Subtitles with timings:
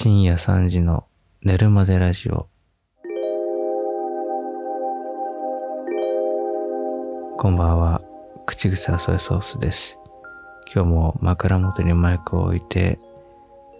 [0.00, 1.06] 深夜3時の
[1.42, 2.48] 寝るまでラジオ。
[7.36, 8.00] こんばんは。
[8.46, 9.98] 口癖はソイソースです。
[10.72, 13.00] 今日も枕元にマイクを置いて、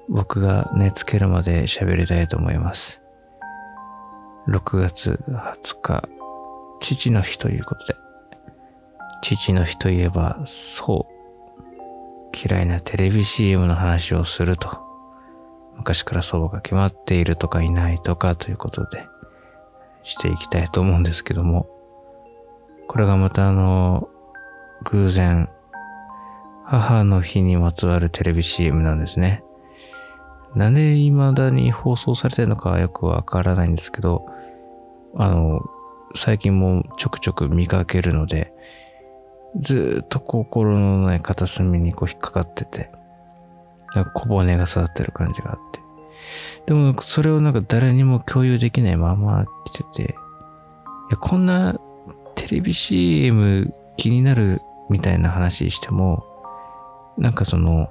[0.09, 3.01] 僕が寝つけるまで喋りたいと思います。
[4.49, 6.09] 6月20日、
[6.81, 7.95] 父の日ということで、
[9.23, 14.88] 父の日といえば、そう、嫌いなテレビ CM の話をすると。
[15.79, 19.07] 昔からそうが決まっているとかいないとかということで、
[20.03, 21.69] していきたいと思うんですけども、
[22.89, 24.09] これがまたあの、
[24.85, 25.49] 偶然、
[26.65, 29.43] 母の日にまつわるテレビ CM なんですね。
[30.55, 34.27] なんで未だに放送されてるのかはよくわからないんですけど、
[35.17, 35.61] あの、
[36.15, 38.53] 最近もちょくちょく見かけるので、
[39.61, 42.91] ずっと心のね、片隅にこう引っかかってて、
[43.95, 45.81] なんか小骨が育ってる感じがあって。
[46.67, 50.15] でも、それをなんか誰にも共有できないまま来てて、い
[51.11, 51.79] や、こんな
[52.35, 56.25] テレビ CM 気になるみたいな話しても、
[57.17, 57.91] なんかその、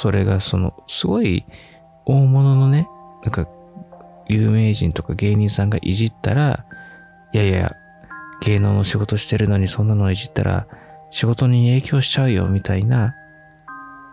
[0.00, 1.44] それがその、すごい
[2.06, 2.88] 大物のね、
[3.22, 3.46] なんか
[4.28, 6.64] 有名人とか芸人さんがいじったら、
[7.32, 7.76] いやいや、
[8.40, 10.66] 芸能の仕事してるのにそんなのいじったら
[11.10, 13.14] 仕事に影響しちゃうよみたいな、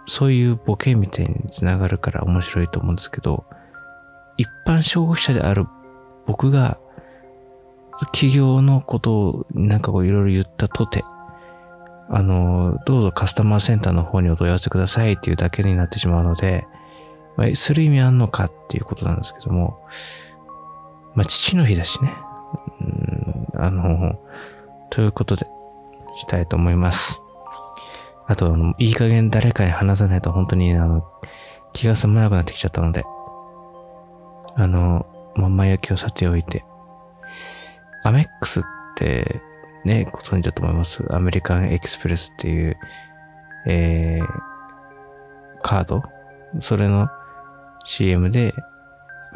[0.08, 3.46] そういうボケみたいにつながるから面白いと思うんですけど、
[4.38, 5.66] 一般消費者である
[6.26, 6.78] 僕が
[8.14, 11.04] 企業のことをなんかこういろいろ言ったとて、
[12.10, 16.68] あの、どうぞカスタマーセンターの方にお問い合わせくださいっていうだけになってしまうので、
[17.38, 19.80] まあ、する意味あんのかっていうことなんですけども、
[21.16, 22.14] まあ、父の日だしね。
[22.82, 24.20] うんあの、
[24.90, 25.48] ということで、
[26.18, 27.22] したいと思います。
[28.28, 31.04] あと、いい加減誰かに話さないと本当に、あの、
[31.74, 33.04] 気が済まなくなってきちゃったので、
[34.56, 36.64] あの、まんま焼きをさておいて、
[38.04, 38.64] アメックスっ
[38.96, 39.42] て、
[39.84, 41.04] ね、ご存知だと思います？
[41.14, 42.78] アメリカンエクスプレスっていう、
[43.68, 44.28] えー、
[45.62, 46.02] カード？
[46.60, 47.10] それの
[47.84, 48.54] CM で、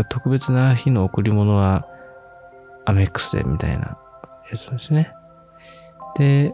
[0.10, 1.86] 特別な日の贈り物は
[2.86, 3.98] アメックスでみたいな
[4.50, 5.12] やつですね。
[6.18, 6.54] で、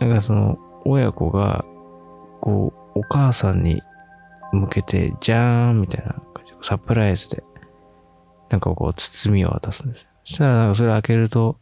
[0.00, 1.64] なんかその親子が、
[2.40, 3.82] こう、お母さんに
[4.52, 6.22] 向けて、じゃーんみたいな
[6.62, 7.42] サプライズで、
[8.50, 10.08] なんかこう、包みを渡すんですよ。
[10.24, 11.56] そしたら、なんかそれ開けると、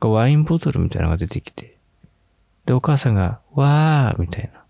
[0.00, 1.76] ワインボトルみたいなのが出てきて、
[2.66, 4.64] で、お母さんが、わーみたいな、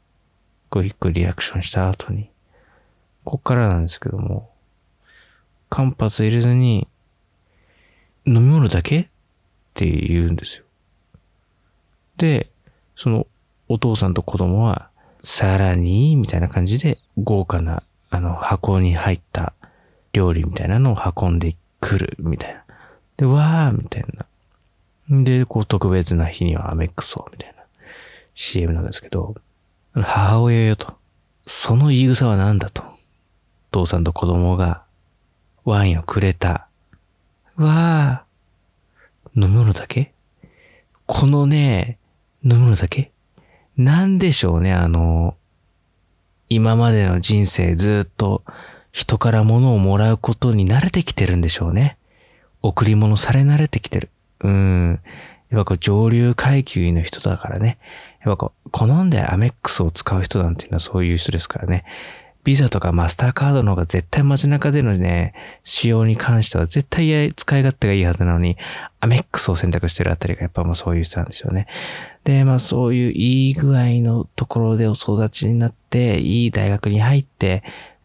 [0.70, 2.30] こう、一個リアクションした後に、
[3.24, 4.50] こっからなんですけども、
[5.68, 6.88] 間髪入れずに、
[8.26, 9.08] 飲み物だけっ
[9.74, 10.64] て言うんですよ。
[12.16, 12.50] で、
[12.96, 13.26] その
[13.72, 14.90] お父さんと子供は、
[15.22, 19.52] さらに、みたいな感じで、豪華な、あの、箱に入った
[20.12, 22.64] 料理みたいなのを運んでくる、みたいな。
[23.16, 24.04] で、わー、みたい
[25.08, 25.22] な。
[25.22, 27.62] で、こう、特別な日にはアメックスを、みたいな
[28.34, 29.36] CM なんですけど、
[29.94, 30.94] 母親よと。
[31.46, 32.82] その言い草は何だと。
[33.70, 34.82] 父さんと子供が
[35.64, 36.66] ワインをくれた。
[37.54, 38.24] わあ、
[39.36, 40.12] 飲み物だけ？
[41.06, 41.98] このね、
[42.42, 43.12] 飲み物だけ？
[43.80, 45.36] 何でしょうね、あの、
[46.50, 48.42] 今までの人生ずっと
[48.92, 51.96] 人から物をもらうことに慣れてきてるんでしょうね。
[52.60, 54.10] 贈り物され慣れてきてる。
[54.40, 55.00] うん。
[55.48, 57.78] やっぱこう上流階級の人だからね。
[58.22, 61.86] やっぱこう、好んでアメックスを使う人なんていうのはそういう人ですからね。
[62.42, 68.56] ビザとかマスターカードの方が絶対街中でのね、使用に関しては絶対使い勝手がいいはずなのに、
[69.00, 71.66] アメックスを選択してるあたりがやっぱもうそういう人なんですよね。
[72.24, 77.62] で、まあそういういい具合のところでお育ちになって、いい大学に入って、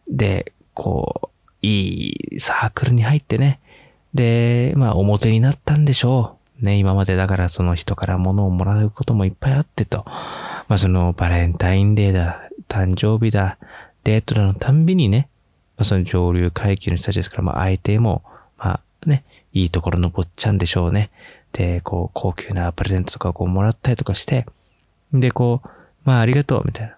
[0.08, 1.28] で、こう、
[1.62, 3.60] いいサークルに入ってね。
[4.14, 6.64] で、まあ表になったんでしょう。
[6.64, 10.04] ね、今までだからその人から物をもらうこともいっぱいあってと。
[10.06, 13.58] まあそのバレンタインデーだ、誕生日だ、
[14.06, 15.28] デートのたんびにね、
[15.76, 18.22] まあ、その上流階級の人たちですから、まあ相手も、
[18.56, 21.10] まあね、いいところの坊ちゃんでしょうね。
[21.52, 24.46] で、こう、高級なプレゼントとかをこうもらったりとかして、
[25.12, 25.68] で、こう、
[26.04, 26.96] まあありがとう、みたいな。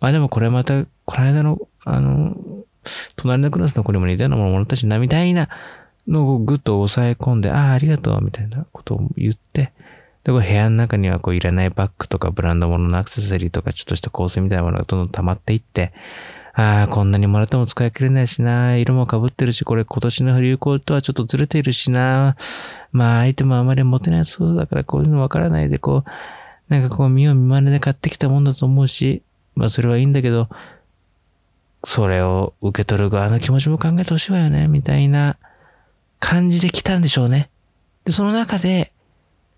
[0.00, 2.34] まあでもこれまた、この間の、あの、
[3.16, 5.50] 隣のクラスの子にも似たようなものもらったしな、みたいな
[6.06, 9.72] のをぐっと抑え込んで、ああ、ありがとう、みたいなことを言って、
[10.24, 15.92] で、こう部屋の中にはこういらないバッグとかブランド物のアクセサリーとかちょっとした香水みたいなものがどんどん溜まっていって、
[16.60, 22.34] ああ、こんなにもらっても使い切れないしな、色も被ってるし、これ今年の流行とはちょっとずれているしな、
[22.90, 26.10] まあ相手もあまり持てないそうだからこういうのわからないで、こう、
[26.68, 29.22] なんかこう見よう見まねで買ってきたもんだと思うし、
[29.54, 30.48] まあそれはいいんだけど、
[31.84, 35.36] それを受け取る側の気持ちも考えてほしいわよね、みたいな
[36.18, 37.50] 感じで来たんでしょうね。
[38.04, 38.92] で、その中で、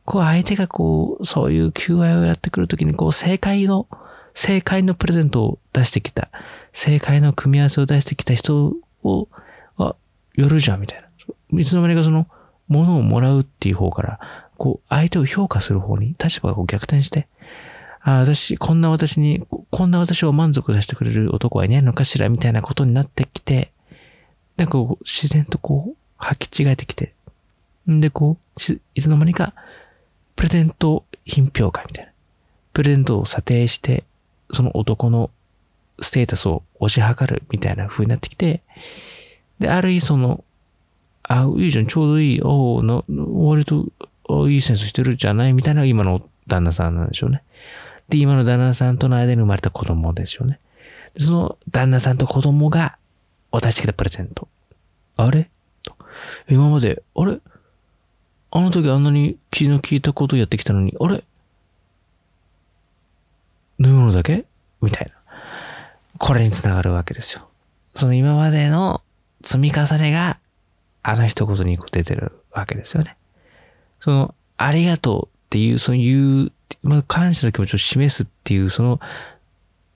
[0.04, 3.86] こう相手がこう、そういう求愛をやってくるときに、こう正解の、
[4.34, 6.30] 正解のプレゼントを出してきた、
[6.72, 9.28] 正解の組み合わせを出してきた人を、
[9.76, 9.94] あ、
[10.36, 11.60] やるじゃん、みたいな。
[11.60, 12.26] いつの間にかその、
[12.68, 14.20] ものをもらうっていう方から、
[14.56, 17.28] こう、相手を評価する方に立場がこう逆転して、
[18.02, 23.72] あ私、こんな私に、こんな私を満足させてくれる男はいないのかしらみたいなことになってきて、
[24.56, 27.14] なんかこう、自然とこう、履き違えてきて、
[27.90, 29.52] んでこう、いつの間にか、
[30.36, 32.12] プレゼント品評会みたいな。
[32.72, 34.04] プレゼントを査定して、
[34.52, 35.30] その男の
[36.00, 38.62] ステータスを押し量るみたいな風になってきて、
[39.58, 40.44] で、ある意味その、
[41.22, 43.86] あ、いいじゃん、ちょうどいい、おな、割と、
[44.48, 47.42] いいセンスしてるじゃないみたいな今の旦那さんなんでしょうね。
[48.08, 50.58] で、今の旦那さんとの間に生まれた子供ですよね。
[51.14, 52.96] でその旦那さんと子供が
[53.50, 54.48] 渡してきたプレゼント。
[55.16, 55.50] あれ？
[55.82, 55.96] と
[56.48, 57.40] 今まで、あれ？
[58.52, 61.24] あの時あんなに気の利いたことやってきたのに、あれ？
[63.80, 64.44] 飲むのだけ？
[64.80, 65.14] みたいな。
[66.18, 67.48] これにつながるわけですよ。
[67.96, 69.02] その今までの
[69.42, 70.38] 積み重ねが、
[71.02, 73.16] あの一言に出てるわけですよね。
[73.98, 79.00] その、ありがとうっていう、その言うまあ、感謝の気持ちを示すっていう、その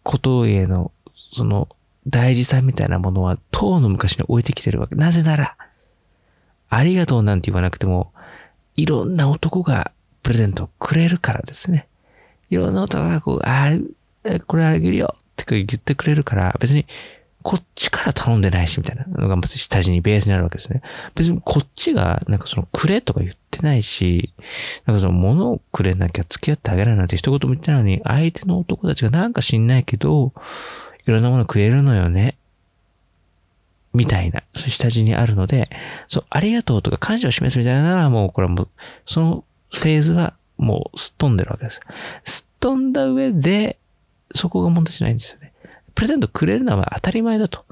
[0.03, 0.93] ことへの、
[1.33, 1.69] その
[2.07, 4.95] 大事さみたいなものは、当の昔に置いてきてるわけ。
[4.95, 5.57] なぜなら、
[6.69, 8.13] ありがとうなんて言わなくても、
[8.77, 9.93] いろんな男が
[10.23, 11.87] プレゼントをくれるからですね。
[12.55, 13.77] いろんな男がこう、あ
[14.25, 16.87] あ、これあげるよって言ってくれるから、別に
[17.43, 20.81] こっちから頼んでないし、みたいなのがまず下地にベースになるわけですね。
[21.15, 24.33] 別にこっちが、なんかそのくれとか言ってないし、
[24.87, 30.33] なんかその物をくれなきゃ付き合ってあげないなんて一言も言ってないのに、相手の男たちがなんか知んないけど、
[31.07, 32.37] いろんなもの食えるのよね。
[33.93, 35.69] みたいな、そういう下地にあるので、
[36.09, 38.69] そう、ありがとうとか感謝を示すみたいなのはもうこれはもう、
[39.05, 41.81] そのフェーズはもうすっ飛んでるわけです。
[42.25, 43.79] すっ飛んだ上で、
[44.35, 45.53] そこが問題じゃないんですよね。
[45.95, 47.65] プレゼントくれるのは当たり前だと。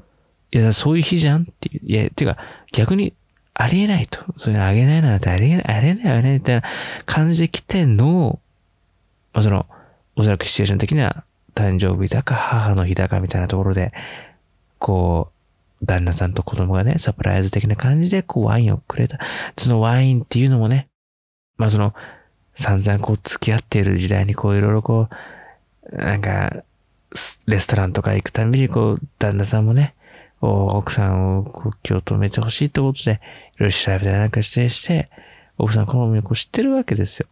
[0.51, 1.81] いや、そういう日じゃんっていう。
[1.83, 2.37] いや、てか、
[2.71, 3.13] 逆に、
[3.55, 4.19] ありえないと。
[4.37, 6.63] それあげないなんてありえない、ありえない、ありえないみたいな
[7.05, 8.39] 感じで来ての、
[9.33, 9.67] まあ、その、
[10.15, 11.23] おそらくシチュエーション的には、
[11.55, 13.91] 誕生日だか母の日だかみたいなところで、
[14.79, 15.31] こ
[15.81, 19.19] う、旦那さんと子供がね、サプライズ的な感じで、こう、ワインをくれた。
[19.57, 20.87] そのワインっていうのもね、
[21.57, 21.93] まあ、その、
[22.53, 25.09] 散々こう、付き合っている時代に、こう、いろいろこ
[25.91, 26.63] う、なんか、
[27.45, 29.95] レストランとか行くたびに、こう、旦那さんもね、
[30.45, 33.21] 奥さんをこう気を止めてほしいってことで、
[33.55, 35.09] いろいろ調べたりなんかしてして、
[35.57, 37.27] 奥さん好みをこう知ってるわけですよ。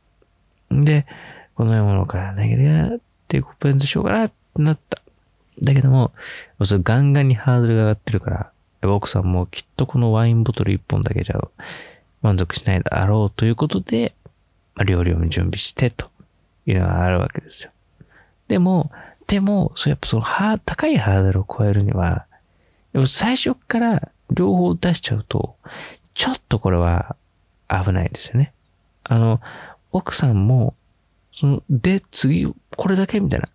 [0.69, 1.05] で、
[1.55, 5.01] このようなものから投げてってプレゼントしようかなってなった。
[5.61, 6.11] だけども、
[6.63, 8.51] そガンガンにハードルが上がってるか
[8.81, 11.39] ら、奥さんもきっとこのワインボトル一本だけじゃ
[12.21, 14.15] 満足しないだろうということで、
[14.83, 16.09] 料理を準備してと
[16.65, 17.71] いうのがあるわけですよ。
[18.47, 18.91] でも、
[19.27, 22.25] でも、そうやっぱそのハー、高いハードルを超えるには、
[23.07, 25.55] 最初から両方出しちゃうと、
[26.13, 27.15] ちょっとこれは
[27.69, 28.53] 危ないですよね。
[29.03, 29.39] あの、
[29.91, 30.75] 奥さんも、
[31.33, 33.47] その、で、次、これだけみたいな。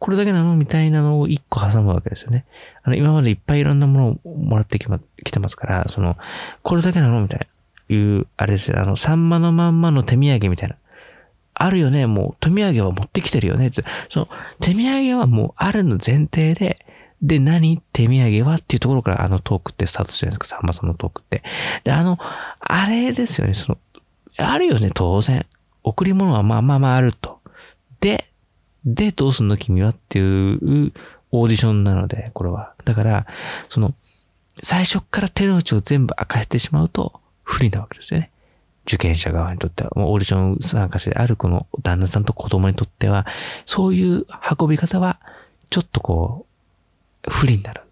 [0.00, 0.56] これだけなの？
[0.56, 2.44] みたいなのを一個挟むわけですよね。
[2.82, 6.16] あの、今までいっぱいいろんなものをもらってきま、来てますから、その、
[6.62, 7.22] これだけなの？
[7.22, 7.46] みたいな。
[7.88, 8.80] いう、あれですよ。
[8.80, 10.76] あの、サンマのまんまの手土産みたいな。
[11.54, 13.84] あるよね、もう手土産は持ってきてるよねって。
[14.10, 14.28] その
[14.60, 16.84] 手土産はもうあるの前提で、
[17.20, 17.80] で、何？
[17.92, 21.42] 手土産はっていうところからあのトークってスタートするじゃないですか、さんまさんのトークって。
[21.84, 22.18] で、あの、
[22.58, 23.78] あれですよね、その、
[24.38, 25.46] あるよね、当然。
[25.84, 27.40] 贈り物はまあまあまああると。
[28.00, 28.24] で、
[28.84, 30.92] で、どうすんの君はっていう
[31.30, 32.72] オーディションなので、これは。
[32.84, 33.26] だから、
[33.68, 33.94] その、
[34.62, 38.30] 最初から手の内を全部明かしてしまうと不利なわけですよね。
[38.86, 43.26] 受験者側にとっては、もうオーディション参加者であるこの旦那さんと子供にとっては、
[43.64, 44.26] そういう
[44.58, 45.20] 運び方は、
[45.70, 46.46] ちょっとこ
[47.26, 47.82] う、不利になる。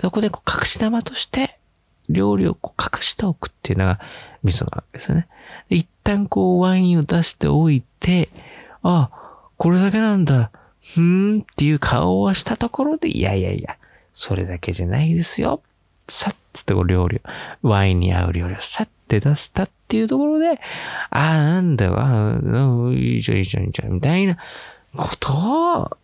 [0.00, 1.58] そこでこう隠し玉として、
[2.08, 4.00] 料理をこう隠しておくっていうのが
[4.42, 5.26] ミソなわけですね。
[5.68, 8.30] 一旦こうワインを出しておいて、
[8.82, 9.10] あ、
[9.56, 10.50] これだけなんだ。
[10.80, 13.76] ふーんっていう顔をしたところで、いやいやいや、
[14.12, 15.62] それだけじゃないですよ。
[16.08, 17.20] さっつってこう料理、
[17.62, 20.58] ワインに合う料理をさって出したっていうところで、あ
[21.10, 24.36] あ、なんだよ、ああ、いいじゃん、いいじゃん、いいじゃん、みたいな
[24.96, 25.32] こと
[25.82, 25.96] を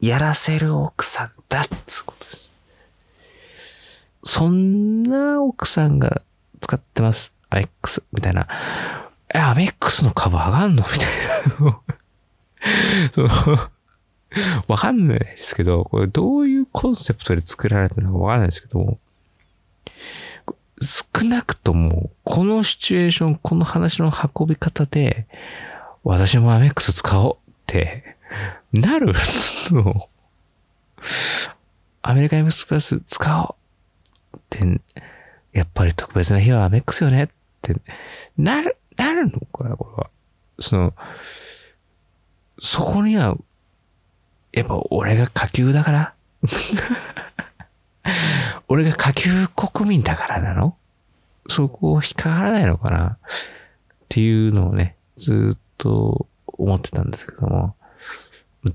[0.00, 2.50] やらせる奥さんだっつうことです。
[4.24, 6.22] そんな奥さんが
[6.60, 7.32] 使ってます。
[7.50, 8.46] アメックス、みたいな。
[9.32, 10.82] え、アメックスの株上がんの？
[10.82, 11.08] みたい
[11.64, 11.80] な。
[13.12, 13.28] その、
[14.66, 18.98] わかんないですけど、これどういうコンセプトで作られてるのかわからないですけども、
[20.80, 25.26] 少なくとも、このシチュエーション、この話の運び方で、
[26.04, 28.16] 私もアメックス使おうって
[28.72, 29.12] なる
[29.70, 30.08] の。
[32.02, 33.56] アメリカ MX プラス使お
[34.34, 34.80] うって、
[35.52, 37.28] やっぱり特別な日はアメックスよねっ
[37.62, 37.74] て
[38.36, 40.10] なる、なるのかな、これは。
[40.60, 40.94] その、
[42.60, 43.36] そこには、
[44.52, 46.14] やっぱ俺が下級だから
[48.68, 50.76] 俺が下級国民だからなの？
[51.48, 53.06] そこを引っかからないのかな？
[53.06, 53.16] っ
[54.08, 57.74] ていうのをね、ずっと思ってたんですけども、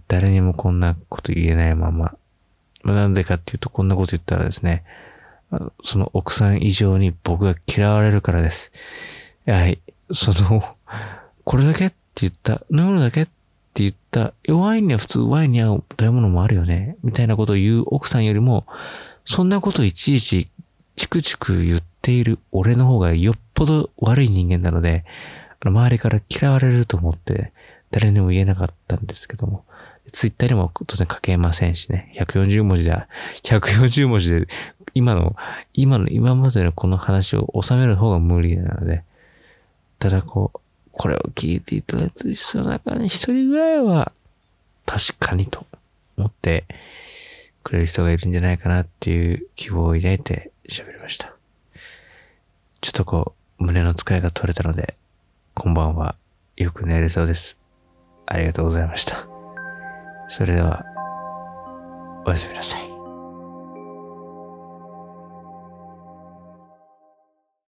[0.08, 2.16] 誰にもこんなこと言えないまま、
[2.84, 4.84] なんでかっていうとこんなこと言ったらですね、
[5.84, 8.72] その奥さん以上に僕が嫌われるからです。
[9.46, 9.80] はい、
[10.12, 10.62] その、
[11.44, 13.32] これだけって言った、飲むだけって
[13.76, 18.66] 言った、ワインには普通ワインに合う食べ物もあるよね、みたいなことを言う奥さんよりも、
[19.26, 20.48] そんなこといちいち
[20.96, 25.06] チクチク言っている俺の方がよっぽど悪い人間なので、
[25.64, 27.54] 周りから嫌われると思って
[27.92, 29.66] 誰にも言えなかったんですけども、
[30.12, 32.92] ツイッターにも当然書けませんしね、140文字で、
[33.44, 34.48] 140文字で
[34.94, 35.36] 今の、
[35.74, 39.04] 今の、今までのこの話を収める方が無理なので、
[40.00, 40.60] ただこう、
[40.92, 44.12] これを聞いていただいてる人の中に一人ぐらいは、
[44.86, 45.66] 確かにと
[46.18, 46.66] 思って
[47.64, 51.34] くれる人がいるんじゃないかなっていう希望を抱いて喋りました。
[52.82, 54.96] ちょっとこう、胸の使いが取れたので、
[55.54, 56.16] こんばんは。
[56.58, 57.58] よく寝れそうです。
[58.26, 59.28] ありがとうございました。
[60.28, 60.84] それでは、
[62.26, 62.93] おやすみなさい。